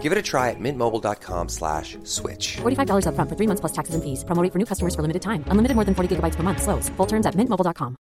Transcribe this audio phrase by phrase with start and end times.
[0.00, 2.56] Give it a try at mintmobile.com slash switch.
[2.62, 4.24] $45 upfront for three months plus taxes and fees.
[4.24, 5.44] Promo rate for new customers for limited time.
[5.48, 6.62] Unlimited more than 40 gigabytes per month.
[6.62, 6.88] Slows.
[6.96, 7.96] Full terms at mintmobile.com.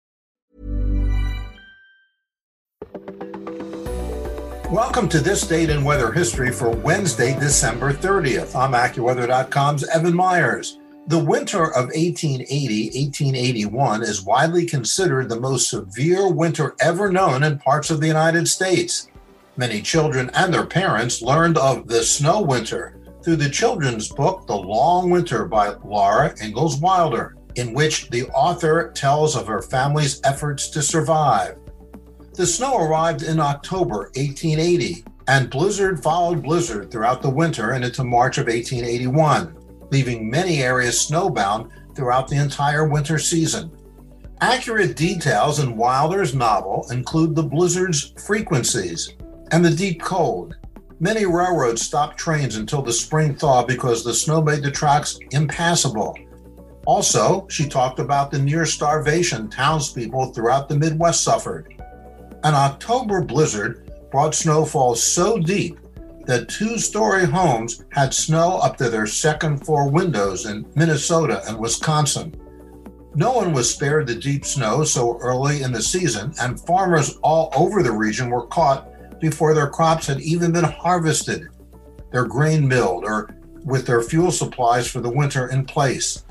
[4.71, 8.55] Welcome to this date in weather history for Wednesday, December 30th.
[8.55, 10.79] I'm AccuWeather.com's Evan Myers.
[11.07, 17.59] The winter of 1880 1881 is widely considered the most severe winter ever known in
[17.59, 19.09] parts of the United States.
[19.59, 24.57] Many children and their parents learned of the snow winter through the children's book, The
[24.57, 30.69] Long Winter by Laura Ingalls Wilder, in which the author tells of her family's efforts
[30.69, 31.59] to survive.
[32.35, 38.05] The snow arrived in October 1880, and blizzard followed blizzard throughout the winter and into
[38.05, 39.59] March of 1881
[39.91, 43.71] leaving many areas snowbound throughout the entire winter season.
[44.41, 49.15] Accurate details in Wilder's novel include the blizzard's frequencies
[49.51, 50.57] and the deep cold.
[51.01, 56.19] Many railroads stopped trains until the spring thaw because the snow made the tracks impassable.
[56.87, 61.75] Also, she talked about the near starvation townspeople throughout the Midwest suffered.
[62.45, 65.79] An October blizzard brought snowfall so deep
[66.25, 71.59] that two story homes had snow up to their second floor windows in Minnesota and
[71.59, 72.35] Wisconsin.
[73.15, 77.51] No one was spared the deep snow so early in the season, and farmers all
[77.57, 78.89] over the region were caught
[79.21, 81.49] before their crops had even been harvested,
[82.13, 86.25] their grain milled, or with their fuel supplies for the winter in place.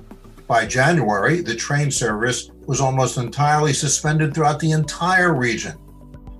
[0.48, 5.78] By January, the train service was almost entirely suspended throughout the entire region.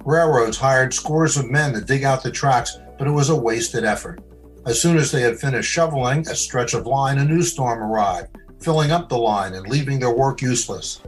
[0.06, 3.84] Railroads hired scores of men to dig out the tracks but it was a wasted
[3.84, 4.22] effort.
[4.66, 8.36] As soon as they had finished shoveling a stretch of line, a new storm arrived,
[8.60, 11.02] filling up the line and leaving their work useless.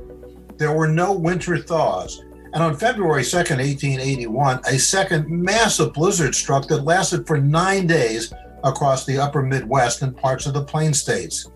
[0.57, 2.23] There were no winter thaws,
[2.53, 8.33] and on February 2, 1881, a second massive blizzard struck that lasted for nine days
[8.63, 11.49] across the upper Midwest and parts of the Plain States.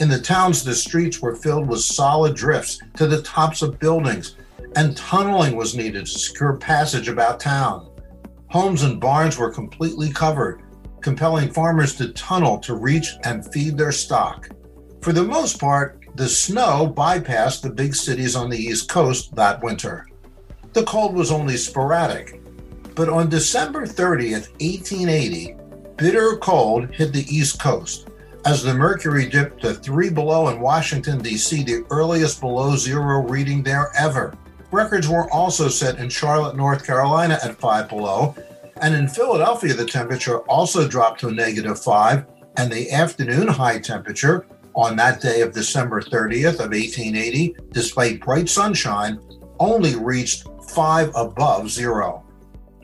[0.00, 4.36] In the towns, the streets were filled with solid drifts to the tops of buildings,
[4.74, 7.88] and tunneling was needed to secure passage about town.
[8.50, 10.62] Homes and barns were completely covered,
[11.00, 14.48] compelling farmers to tunnel to reach and feed their stock.
[15.00, 19.62] For the most part, the snow bypassed the big cities on the East Coast that
[19.62, 20.06] winter.
[20.74, 22.40] The cold was only sporadic,
[22.96, 25.54] but on December 30th, 1880,
[25.96, 28.08] bitter cold hit the East Coast
[28.44, 33.62] as the mercury dipped to three below in Washington, D.C., the earliest below zero reading
[33.62, 34.36] there ever.
[34.72, 38.34] Records were also set in Charlotte, North Carolina at 5 below,
[38.78, 44.44] and in Philadelphia, the temperature also dropped to negative 5, and the afternoon high temperature
[44.74, 49.20] on that day of December 30th of 1880, despite bright sunshine,
[49.60, 52.24] only reached 5 above zero.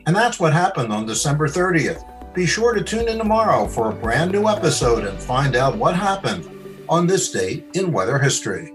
[0.05, 2.03] And that's what happened on December 30th.
[2.33, 5.95] Be sure to tune in tomorrow for a brand new episode and find out what
[5.95, 6.49] happened
[6.87, 8.73] on this date in weather history.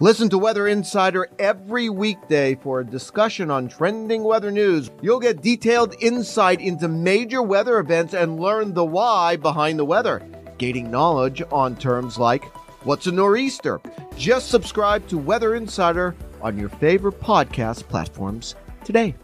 [0.00, 4.90] Listen to Weather Insider every weekday for a discussion on trending weather news.
[5.02, 10.22] You'll get detailed insight into major weather events and learn the why behind the weather,
[10.56, 12.44] gaining knowledge on terms like
[12.84, 13.80] what's a nor'easter.
[14.16, 18.54] Just subscribe to Weather Insider on your favorite podcast platforms
[18.84, 19.14] today.